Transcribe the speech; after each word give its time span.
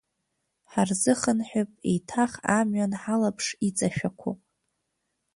Ҳарзыхынҳәып 0.71 1.71
еиҭах 1.89 2.31
амҩан 2.57 2.93
ҳалаԥш 3.01 3.47
иҵашәақәо. 3.67 4.31